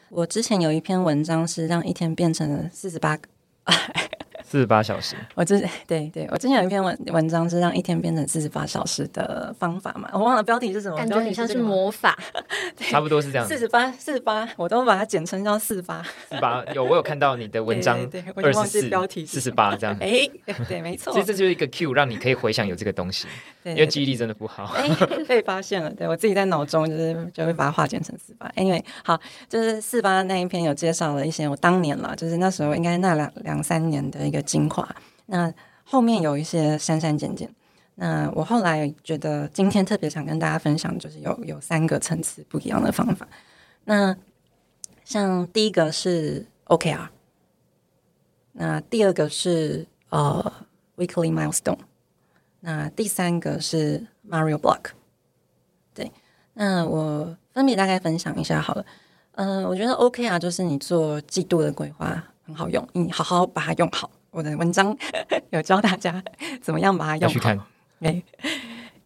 [0.08, 3.28] 我之前有一篇文章是让一天变成了四十八个。
[4.50, 12.18] 四十八小时，我之对对，我之前有一篇文文章是让一天变成四十八小时的方法嘛，我忘了标题是什么，感觉很像是魔法，
[12.90, 13.46] 差不多是这样。
[13.46, 16.02] 四十八，四十八，我都把它简称叫四八。
[16.28, 17.96] 四八有我有看到你的文章，
[18.34, 19.96] 二十四标题四十八这样。
[20.00, 20.28] 哎，
[20.68, 21.12] 对，没错。
[21.12, 23.28] 其实这就是一个 Q，让你可以回想有这个东西，
[23.62, 24.64] 因为记忆力真的不好。
[24.74, 24.88] 哎，
[25.28, 28.50] 被发现了，对我自己在脑中就是就会把它化简成四八。
[28.56, 29.16] Anyway，好，
[29.48, 34.88] 就是四八那一篇有介绍了一些我当年了，就是那时候应该那两两三年的一个精华。
[35.26, 35.52] 那
[35.84, 37.52] 后面有一些删删减减。
[37.96, 43.28] 那我后来觉得今天特别想跟大家分享，就是有有三个层次不一样的方法。
[43.84, 44.16] 那
[45.04, 47.08] 像第一个是 OKR，
[48.52, 50.52] 那第二个是呃
[50.96, 51.78] Weekly Milestone，
[52.60, 54.92] 那第三个是 Mario Block。
[55.92, 56.10] 对，
[56.54, 58.86] 那我分别大概分享一下好了。
[59.32, 64.10] 嗯，我觉得 OKR 就是你做季度的规划很好用，你好好把它用好。
[64.30, 64.96] 我的文章
[65.50, 66.22] 有教大家
[66.60, 67.66] 怎么样把它用好。
[68.00, 68.22] 哎，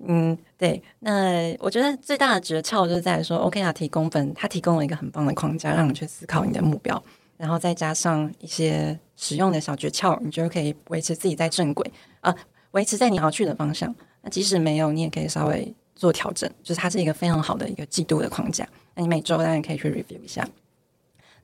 [0.07, 0.83] 嗯，对。
[1.01, 7.03] 那我觉得最大的诀窍就是在说，OK 啊，提供本它提供了一个很棒的框架，让你去思考你的目标，
[7.37, 12.35] 然后再加上一些实用的小诀窍，你就可以维持自己在正轨啊，
[12.73, 13.93] 维持在你要去的方向。
[14.23, 18.69] 那即使没有，你也可以稍微做调整，就是它是一个非常好的一个季度的框架。
[18.95, 20.47] 那你每周当然可以去 review 一下。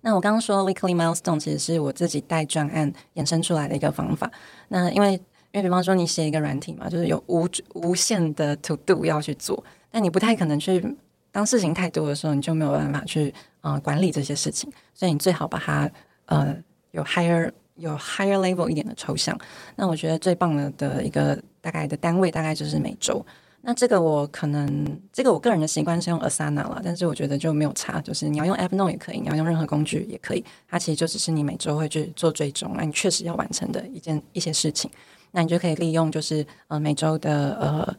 [0.03, 4.31] 那我刚刚说 weekly milestone 其实是我自己带专案衍生出来的一个方法。
[4.69, 5.13] 那因为
[5.53, 10.97] 因为比方说你写一个软体嘛，就是有无无限的 to do 要去做，但你不太可能去
[11.31, 14.73] 当事情太多的时候，你就没有办法去呃管理这些事情。
[14.95, 15.91] 所以你最好把它
[16.27, 16.57] 呃
[16.93, 19.39] 有 higher 有 higher level 一点的抽象。
[19.77, 23.25] 那我觉得最棒的的一个大概的单位大概就是每周。
[23.63, 34.91] 那这个我可能，这个我个人的习惯是用 Asana 了，但是我觉得就没有差，就是你要用 App Note 也可以，你要用任何工具也可以，它其实就只是你每周会去做追踪，那你确实要完成的一件一些事情，
[35.33, 37.97] 那你就可以利用就是呃每周的呃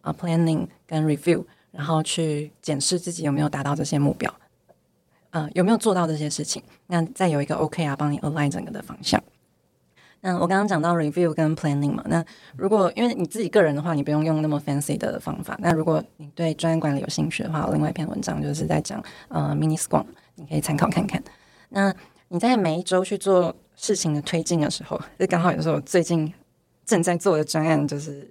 [0.00, 4.34] 呃 planning 跟 review，然后去检视自己有没有达到这些目标，
[5.30, 9.22] 呃有没有做到这些事情，那再有一个 OK 啊帮你 align 整个的方向。
[10.20, 12.24] 那我刚刚讲到 review 跟 planning 嘛，那
[12.56, 15.56] 如果因为你自己个人的话，你不用用那么 fancy 的方法。
[15.60, 21.22] 那如果你对专业管理有兴趣的话，我另外一篇文章就是在讲呃 mini squad，你可以参考看看。
[21.68, 21.94] 那
[22.28, 26.32] 你在每一周去做事情的推进的时候，就刚好有时候最近
[26.84, 28.28] 正在做的专案就是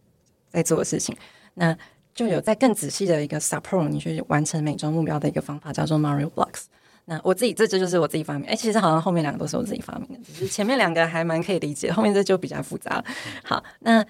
[0.50, 1.16] 在做的事情，
[1.54, 1.78] 那
[2.14, 6.66] 就有在更仔细的一个 support 你去完成每周目标的一个方法，叫做 Mario Blocks。
[7.06, 13.06] 那我自己这这就是我自己发明，哎，其实好像后面两个都是我自己发明的，只是前面两个还蛮可以理解，后面这就比较复杂了。
[13.44, 14.04] 好，那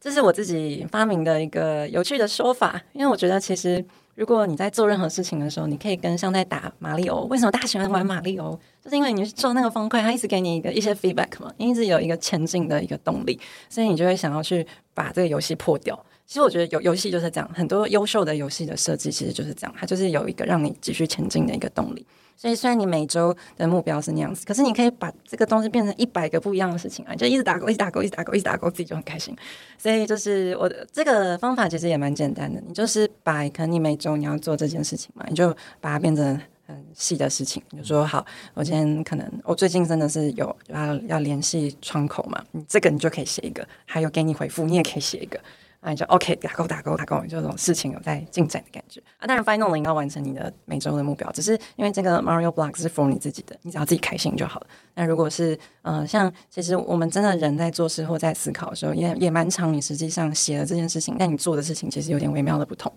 [0.00, 3.84] 这是我自己发明的一个有趣的说法，因为我觉得其实
[4.14, 8.58] 如果你在做任何事情的时候，你可以跟像在打马里欧，为什么大家喜欢玩马里欧？
[8.82, 15.94] 就是因为你是做那个方块，它一直给你一个一些 feedback 嘛，你一直有一个前进的一个动力，所以你就会想要去把这个游戏破掉。
[16.26, 22.06] 其实我觉得游游戏就是这样，很多优秀的游戏的设计其实就是这样，它就是有一个让你继续前进的一个动力。
[22.40, 27.14] 所以，虽然你每周的目标是那样子，可是你可以把这个东西变成一百个不一样的事情啊！
[27.14, 29.36] 就一直打勾，一直打勾，一直打勾，一直打勾，自己就很开心。
[29.76, 32.58] 所以，就是我的这个方法其实也蛮简单的。
[32.66, 36.24] 你就是把可能你每周你要做这件事情嘛，你就把它变成
[36.66, 37.62] 很细的事情。
[37.76, 38.24] 就说好，
[38.54, 45.38] 我今天可能我最近真的是有要要联系窗口嘛，这个你就可以写一个，还有给你回复，你也可以写一个。
[45.80, 49.26] 啊，你就 OK，打勾打勾打勾，就这种事情有在进展的感觉啊。
[49.26, 54.66] 当然，Final 零要完成你的每周的目标，只是因为这个 Mario Block 是 for 你自己的，你只要自己开心就好了。
[54.94, 59.72] 那如果是呃，像其实我们真的人在做事或在思考的时候，也也蛮长。
[59.72, 62.92] 你实际上写了这件事情，但你做的事情其实有点微妙的不同。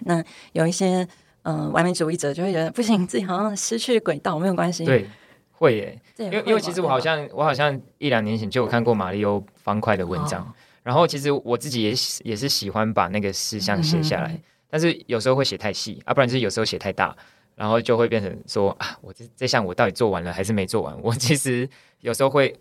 [0.00, 1.06] 那有一些
[1.42, 4.86] 呃完美主义者就会觉得不行，自己好像失去轨道，没有关系。
[4.86, 5.06] 对，
[5.52, 6.00] 会耶。
[6.16, 10.50] 因为因为其实我好像我好像一两年前就有看过马里欧方块的文章。
[10.88, 11.92] 然后其实我自己也
[12.24, 17.14] 也是喜欢把那个事项写下来，但是有时候会写太细啊，不然就是有时候写太大，
[17.54, 20.96] 然后就会变成说啊，我这这项我到底做完了还是没做完？
[21.04, 21.68] 我其实
[22.00, 22.58] 有时候会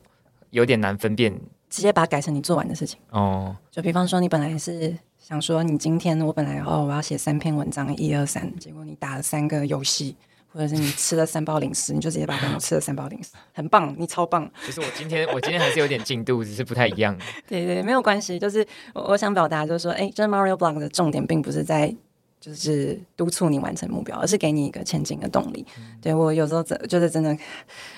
[0.50, 1.34] 有点难分辨，
[1.70, 3.56] 直接把它改成你做完的事情哦。
[3.72, 10.18] 就比方说，你本来是想说，你今天我本来哦我要写三篇文章，一二三，结果你打了三个游戏。
[10.52, 14.50] 或者是你吃了三包零食，你就直接把它吃了三包零食，很棒，你超棒。
[14.66, 17.18] 就是我今天，我今天还是有点进度，只是不太一样。
[17.48, 18.40] 对对，没有关系。
[18.40, 21.94] 就是我我想表达，就是说，哎，这 Mario Block 的重点并不是在
[22.40, 25.66] 就是督促你完成目标，而是给你一个前进的动力。
[26.02, 27.36] 对我有时候真就是真的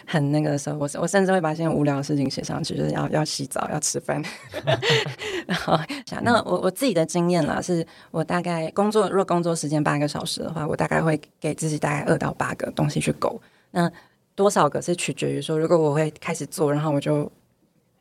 [0.06, 4.24] 很那个时候，我我甚至会把一些无聊的事情写上去，就是要要洗澡、要吃饭。
[5.46, 13.40] 然后想，那我我自己的经验啦，是我大概工作，如果工作时间八个小时的话，我大概会给自己大概二到八个东西去勾。
[13.72, 13.92] 那
[14.36, 17.30] 多少个是取决于说，如果我会开始做，然后我就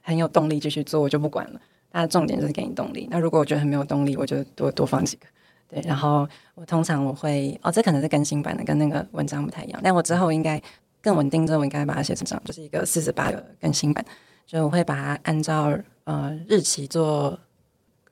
[0.01, 1.61] 很有动力继续做，我就不管了。
[1.91, 3.09] 它的重点就是给你动力。
[3.11, 5.27] 那如果我觉得很没有动力，我就多多放几个。
[5.69, 9.79] 对，然后我通常我会哦，这可能是更新版的，跟那个文章不太一样。
[9.85, 10.59] 但我之后应该
[11.03, 14.03] 更稳定之后，我应该把它写成这样，就是一个四十八个更新版。
[14.47, 17.39] 所以我会把它按照呃日期做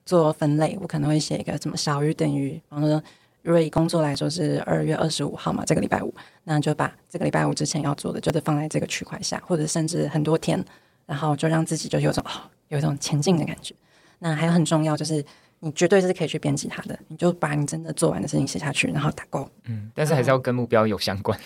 [0.05, 0.77] 做分类。
[0.83, 3.03] 我可能会写一个什么小于等于，比方说，
[3.41, 6.13] 如果以工作来说是二月二十五号嘛，这个礼拜五，
[6.45, 10.63] 那就把这个礼拜五之前要做的，就是放在这个区块下，或者甚至很多天，
[11.07, 12.23] 然后就让自己就有种，
[12.69, 13.75] 有一种前进的感觉。
[14.19, 15.25] 那还有很重要就是。
[15.61, 19.49] 你绝对是可以去编辑它的，你就把你真的做完的事情写下去，然后打勾。
[19.65, 21.39] 嗯，但是还是要跟目标有相关。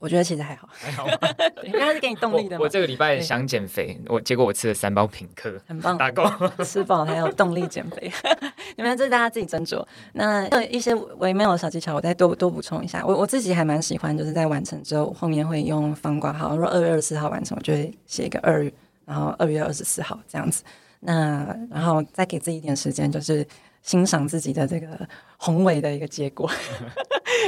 [0.00, 1.08] 我觉得其实还好，还好，
[1.66, 2.56] 应该是给你动力的。
[2.60, 6.24] 我这个礼拜想减肥，我结果我吃了三包品客，很棒，打勾，
[6.62, 8.08] 吃饱才有动力减肥。
[8.78, 9.84] 你们这是大家自己斟酌。
[10.12, 13.04] 那有一些微妙的小技巧，我再多多补充一下。
[13.04, 16.54] 我我自己还蛮喜欢，就是在完成之后，后面会用方挂号。
[16.54, 18.72] 如果二月二十四号完成，我就会写一个二月，
[19.04, 20.62] 然后二月二十四号这样子。
[21.00, 23.46] 那然后再给自己一点时间，就是
[23.82, 26.50] 欣赏自己的这个宏伟的一个结果。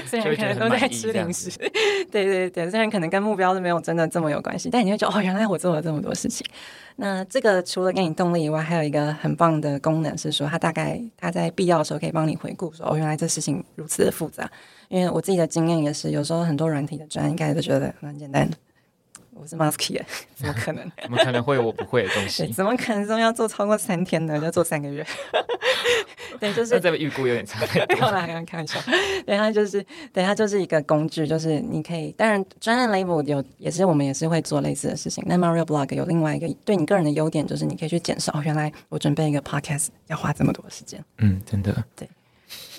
[0.07, 1.51] 虽然可能都在吃零食，
[2.11, 6.47] 对对对，虽然可能跟目标都没有真的这么有关系，但你会觉得哦，原来我做了这么多事情。
[6.97, 14.49] 那这个除了给你动力以外，还有一个很棒的功能是说，它大概它在必要的时候可以帮你回顾，说哦，原来这事情如此的复杂。
[14.89, 18.49] 因为我自己的经验也是，有时候很多软体的专应该都觉得蛮简单。
[19.33, 20.01] 我是 Musky，
[20.35, 20.91] 怎么可能？
[21.03, 22.47] 怎么可能会我不会的东西？
[22.53, 24.39] 怎么可能说要做超过三天呢？
[24.43, 25.05] 要做三个月？
[26.39, 27.65] 对，就是这个预估有点差。
[27.87, 28.81] 不要啦，开玩笑。
[29.27, 32.13] 等下就是，等下就是一个工具，就是你可以。
[32.13, 35.23] 当然，专业 label 有也是我们也是会做类似的事情。
[35.27, 41.03] 那 Mario Blog 有另外一个对你个人的优点，就是你可以去减少哦，原来我准备一个 podcast 要花这么多时间。
[41.19, 41.85] 嗯，真的。
[41.97, 42.09] 对，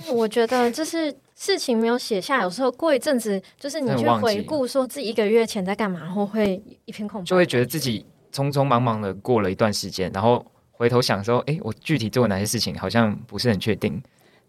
[0.10, 1.14] 我觉得就是。
[1.34, 14.00] 事情没有写下，有时候过一阵子，就是你去回顾，说自己一个月前在干嘛，然后会一片空白，就会觉得自己匆匆忙忙的过了一段时间，然后回头想说，哎，我具体做了哪些事情，好像不是很确定。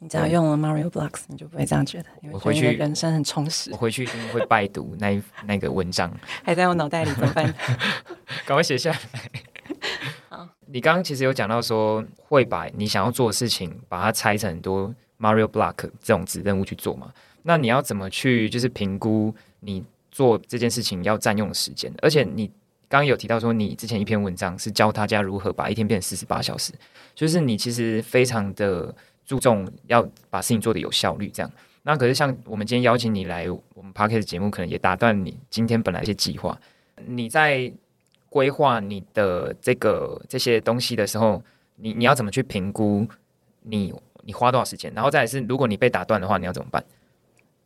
[0.01, 3.71] 你只要用了 Mario Blocks，你就不会这样觉得，我回去人生很充实。
[3.73, 7.55] 我回去一定会拜读那那个文章， 还在我脑袋里怎么办？
[8.45, 8.99] 赶快写下来。
[10.29, 14.95] 好，你刚刚其实有讲到说，会把你想要做的事情，把它拆成很多。
[15.23, 17.13] Mario Block 这种子任务去做嘛？
[17.45, 21.93] 那你要怎么去就是评估你做这件事情要占用的时间？
[22.03, 22.49] 而且你
[22.89, 26.73] 刚刚有提到说，你之前一篇文章是教大家如何把一天变成四十八小时，
[27.15, 31.29] 就是你其实非常的注重要把事情做的有效率。
[31.29, 31.51] 这样，
[31.85, 36.59] 那可是像我们今天邀请你来我们 p a r k e t 节目，可能也打断你今天本来一些计划。
[37.07, 37.73] 你在
[38.29, 41.43] 规划你的这个这些东西的时候，
[41.77, 43.07] 你你要怎么去评估
[43.63, 43.93] 你？
[44.25, 44.93] 你花多少时间？
[44.95, 46.83] 然后再来是，如果你被打断的话，你要怎么办？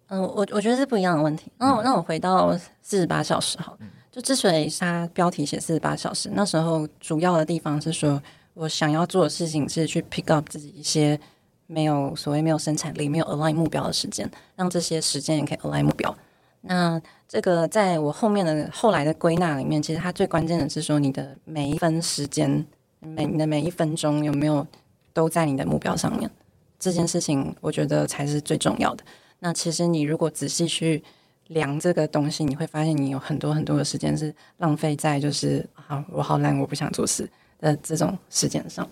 [0.09, 1.51] 嗯，我我觉得是不一样的问题。
[1.59, 3.77] 那我那我回到四十八小时哈，
[4.13, 8.23] 就之所以它标题写四十八小时，那时候主要的地方是说
[8.55, 11.19] 我想要做的事情是去 pick up 自己一些
[11.67, 16.17] 没有所谓没有生产力、没有 align 目标的时间，让这些时间也可以 align 目标。
[16.61, 22.65] 那这个在我后面的后来的归纳里面，其实它最关键的是说你的每一分时间、
[23.01, 24.65] 每你的每一分钟有没有
[25.13, 26.31] 都在你的目标上面。
[26.87, 29.03] 这件事情，我觉得才是最重要的。
[29.41, 31.03] 那其实你如果仔细去
[31.49, 38.89] 量这个东西，你会发现你有很多很多的时间是浪费在就是啊，我好懒，我不想做事的这种时间上。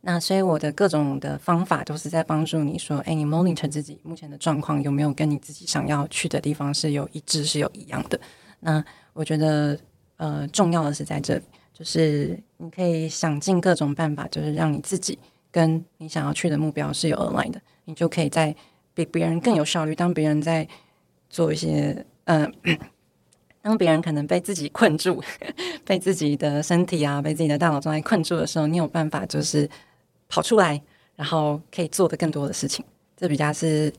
[0.00, 8.18] 那所以我的各种的方法都是在帮助你说，哎，你 monitor 自己目前的状况有没有跟你自己想要去的地方是有一致是有一样的。
[8.60, 9.78] 那我觉得
[10.16, 11.42] 呃，重要的是在这里，
[11.74, 15.18] 就是你可以想尽各种办法，就是让你自己。
[15.54, 18.52] 跟你想要去的目标是有 align 的，你就可以在
[18.92, 19.94] 比别人更有效率。
[19.94, 20.66] 当别人在
[21.30, 22.52] 做一些，嗯，
[23.62, 25.22] 当别人可能被自己困住，
[25.86, 29.70] 被自己的身体啊，被自己的大脑状态困住的时候，你有办法就是
[30.28, 30.82] 跑出来，
[31.14, 32.84] 然后可以做的更多的事情。
[33.16, 33.92] 这比较是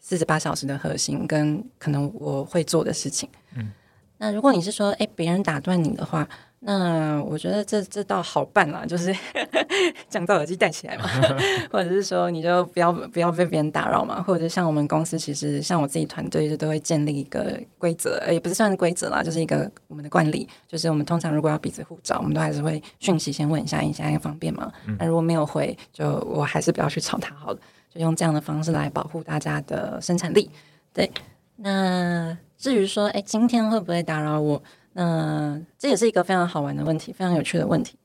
[0.00, 3.28] 四十八小时的核心，跟可能我会做的事情。
[3.54, 3.70] 嗯，
[4.16, 6.26] 那如果你是说，哎，别人打断你的话。
[6.66, 9.14] 那我觉得这这倒好办啦，就是
[10.08, 11.04] 降噪耳机戴起来嘛，
[11.70, 24.72] 或者是说你就不要不要被别人打扰嘛，或者像我们公司其实像我自己团队就都会建立一个规则，也不是算是规则啦，就是一个我们的惯例，就是我们通常如果要彼此互找，我们都还是会讯息先问一下你现在方便吗？
[24.98, 27.58] 那如果没有回，就我还是不要去吵他好了。
[27.94, 30.50] 就用这样的方式来保护大家的生产力。
[30.92, 31.08] 对，
[31.56, 34.60] 那至于说，哎，今天会不会打扰我？
[34.94, 37.98] 那这也是一个非常好玩的问题，非常有趣的问题。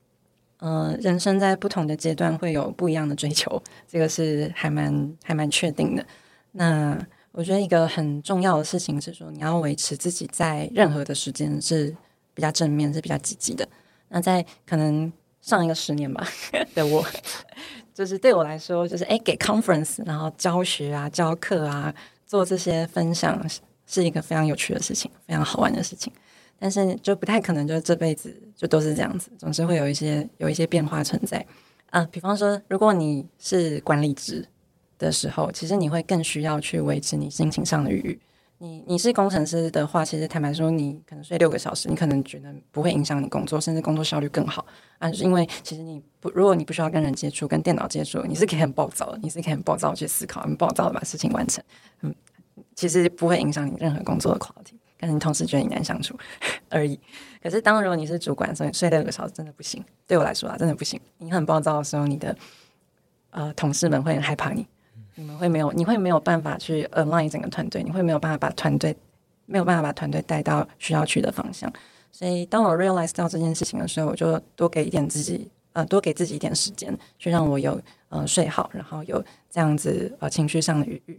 [0.58, 6.04] 呃，人生在不同的阶段会有不一样的追求，这个是还蛮还蛮确定的。
[6.52, 6.98] 那
[7.32, 11.96] 我觉得一个很重要的事情是说，你要维持自己在任何的时间是
[12.34, 13.66] 比较正面、是比较积极的。
[14.08, 15.10] 那在可能
[15.40, 16.26] 上一个十年吧
[16.74, 17.02] 的我，
[17.94, 21.94] 就是对我来说，就是哎，给 conference，然后教学啊、教课啊、
[22.26, 23.40] 做这些分享，
[23.86, 26.12] 是一个非常有趣的事情，非常好玩的事情。
[26.60, 31.44] 但是就不太可能，就这辈子就都是这样子，总是会有一些有一些变化存在
[31.88, 32.06] 啊。
[32.12, 34.46] 比方说，如果你是管理职
[34.98, 38.18] 的时候，其实你会更需要去维持你心情上的愉悦。
[38.58, 44.66] 你你是工程师的话，其实坦白说，你可能睡六个小时，你可能觉得不会影响你工作，甚至工作效率更好
[44.98, 45.10] 啊。
[45.10, 51.64] 是因为其实你不，如果你不需要跟人接触、跟电脑接触，你是可以很暴躁的，你是可以很暴躁去思考、很暴躁的把事情完成。
[52.02, 52.14] 嗯，
[52.76, 54.74] 其实不会影响你任何工作的 quality。
[55.00, 56.14] 跟你同事觉得你难相处
[56.68, 56.98] 而已。
[57.42, 59.82] 可是，当如果你是主管，所以睡六个小时真的不行。
[60.06, 61.00] 对我来说啊，真的不行。
[61.18, 62.36] 你很暴躁的时候，你的
[63.30, 64.66] 呃同事们会很害怕你，
[65.14, 68.94] 你们会没有，你会没有办法去 align 整个团队，你会没有办法把团队
[69.46, 71.72] 没有办法把团队带到需要去的方向。
[72.12, 77.80] 所以，当我 realize 到这件事情的时候，我就多给一点自己，呃，多给自己一点时间，去让我有
[78.10, 81.16] 呃睡好，然后有这样子呃情绪上的愉悦。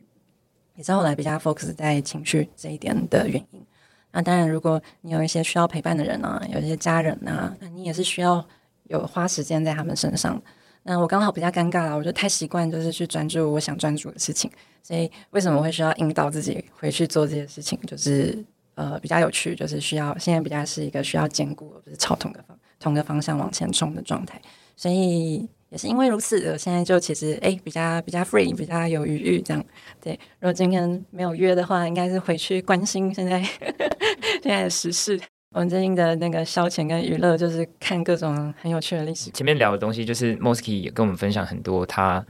[0.76, 3.66] 也是后来比较 focus 在情绪这一点的原因。
[4.12, 8.46] 那当然，如果你有一些需要陪伴的人啊，有一些家人啊，那你也是需要
[8.84, 10.42] 有花时间在他们身上。
[10.84, 14.52] 那我刚好比较尴尬了，我就太习惯就是去专注我想专注的事情，
[14.84, 18.38] 所以为什么会需要引导自己回去做这些事情，就是
[18.76, 24.42] 呃比较有趣，就是需要现在比较是一个需要兼顾，而不是朝同个方同个方向往前冲的状态，
[24.76, 25.48] 所以。
[25.72, 29.66] 也是因为如此，我现在就其实哎比较比较 free，比较有余裕这样。
[30.02, 33.42] 对，如果今天没有约的话，应该是回去关心现在
[34.44, 35.18] 现在的时事。
[35.54, 39.32] 我们最近的那个消遣跟娱乐，就是看各种很有趣的历史。
[39.32, 42.26] 前面聊的东西，就是 Mosky 也跟我们分享很多他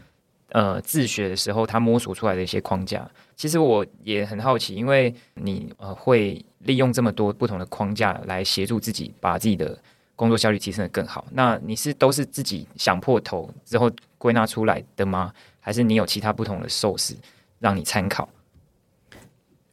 [0.50, 3.10] 呃自学的时候他摸索出来的一些框架。
[3.36, 9.76] 其实我也很好奇，因为你呃会利用这么多不同的框架来协助自己把自己的。
[10.22, 15.34] 工作效率提升的更好，那你是都是自己想破头之后归纳出来的吗？
[15.60, 17.16] 还是你有其他不同的 source
[17.58, 18.30] 让你参考？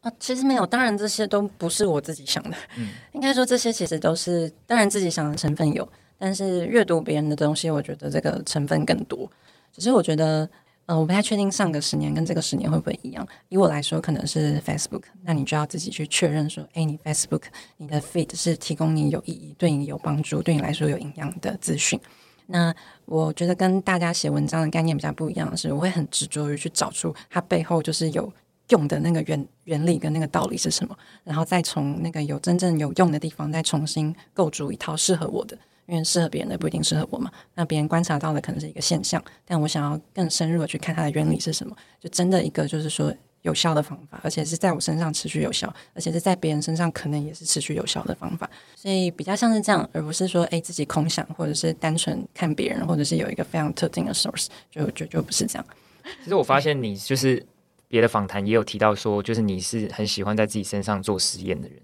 [0.01, 2.57] 啊，其实没有，当然这些都不是我自己想的。
[2.79, 5.87] 嗯，应该说这些其实都是当然自己想的成分有，
[6.17, 9.31] 但是阅读别人的东西，我觉得这个成分更多。
[9.71, 10.49] 只是我觉得。
[10.89, 13.29] 呃，我不太确定上个十年跟这个十年会不会一样。
[13.51, 17.43] 以我来说，可能是 Facebook，那你就要自己去确认说，哎，你 Facebook
[17.77, 22.01] 你的 feed 是提供你有意义、对你有帮助、对你来说有营养的资讯。
[22.47, 22.75] 那
[23.05, 28.33] 我觉得跟大家写文章的概念比较不一样的是，我会很执着于去找出它背后就是有
[28.71, 35.59] 用的那个原原理跟那个道理是什么，然后再从那个有真正有用的地方再重新构筑一套适合我的。
[35.89, 43.13] 因为适合别人的不一定适合我嘛，那别人观察到的可能是一个现象，但我想要更深入的去看它的原理是什么，就真的一个就是说
[43.43, 55.67] 有效的方法，而且是在我身上持续有效，而且是在别人身上可能也是持续有效的方法，所以比较像是这样，而不是说哎自己空想，或者是单纯看别人，或者是有一个非常特定的 source，就就就不是这样。
[56.23, 57.43] 其实我发现你就是
[57.87, 61.79] 别的访谈也有提到说，就是你是很喜欢在自己身上做实验的人。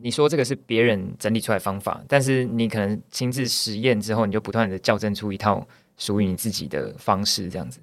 [0.00, 5.66] 你说这个是别人整理出来方法，但是你可能亲自实验之后，你就不断的校正出一套
[5.96, 7.80] 属于你自己的方式，这样子。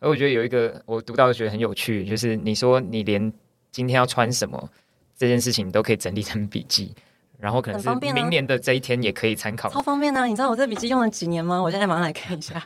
[0.00, 3.32] 而我觉得有一个我读到觉得很有趣，就是你说你连
[3.70, 4.68] 今天要穿什么
[5.16, 6.92] 这件事情都可以整理成笔记，
[7.38, 10.24] 然后可能是明年的这一天也可以参考，超方便啊！
[10.26, 11.62] 你知道我这笔记用了几年吗？
[11.62, 12.60] 我现在马上来看一下。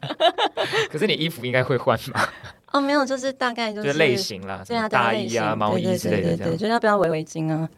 [0.91, 2.27] 可是你衣服应该会换吗？
[2.73, 7.69] 哦，没有，就是大概就是类型啦，对啊，大衣啊、毛衣之类的，对，就要不要围围巾啊？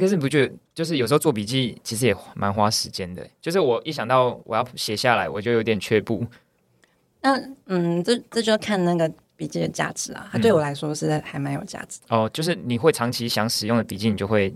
[0.00, 3.26] 可是你不觉得，就是有时候做笔记其实也蛮花时间的。
[3.40, 6.26] 就是我一想到我要写下来，我就有点却步。
[7.20, 10.28] 那嗯，这这就要看那个笔记的价值啊。
[10.32, 12.00] 它对我来说是还蛮有价值。
[12.08, 14.52] 哦，就是你会长期想使用的笔记，你就会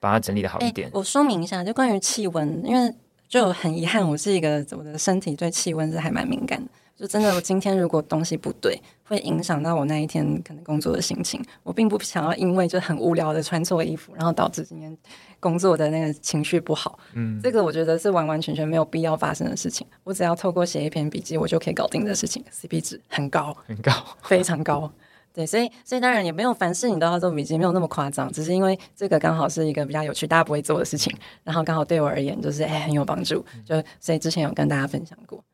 [0.00, 0.88] 把它整理的好一点。
[0.92, 2.94] 我说明一下，就关于气温，因为
[3.28, 6.70] 就很遗憾，我是一个我的身体对气温是还蛮敏感的。
[6.96, 11.40] 就真的，我今天如果东西不对，会影响到我那一天可能工作的心情。
[11.62, 14.96] 我并不想要因为就很无聊的穿错衣服，然后导致今天
[15.38, 16.98] 工作的那个情绪不好。
[17.12, 19.86] 嗯，这个我觉得是完完全全没有必要发生的事情。
[20.02, 24.90] 我只要透过写一篇笔记，我就可以搞定的事情，CP 值很高，很高，非常高。
[25.38, 28.28] 对，所以所以当然也没有凡事你都要做笔记，没有那么夸张。
[28.32, 33.46] 只是因为这个刚好是一个比较有趣、大家不会做的事情，然后刚好对我而言就是哎很有帮助。
[33.64, 35.44] 就所以之前有跟大家分享过。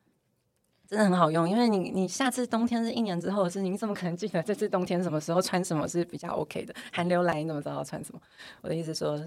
[0.87, 6.73] 真的很好用，因为你你下次冬天是一年之后的事情，你怎么可能记得这次冬天什么时候穿什么是比较 OK 的？
[6.91, 8.19] 寒流来你怎么知道要穿什么？
[8.61, 9.23] 我的意思说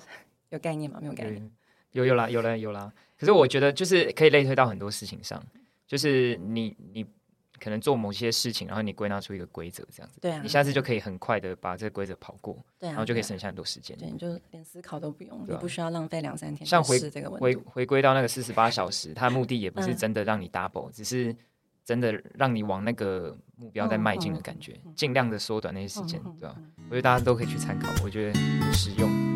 [0.49, 0.99] 有概念吗？
[1.01, 1.49] 没有概念。
[1.93, 2.93] 有有啦有啦有啦。
[3.17, 5.41] 可是我觉得就是可以类推到很多事情上，
[5.87, 7.07] 就是你你
[7.61, 13.97] 可能做某些事情，然后你归纳出一个规则这样子，对啊，你下次就可以很快的把这个规则跑过，对啊，然后就可以省下很多时间。
[13.99, 21.35] 对，你就连思考都不用，你不需要浪费两三天像回这个回回归到那个四十八小时，它的目的也不是真的让你 double，只是
[21.85, 26.57] 真的让你往那个目标在迈进的感觉，尽量的缩短那些时间，对吧？
[26.89, 29.28] 我觉得大家都可以去参考，我觉得很实用。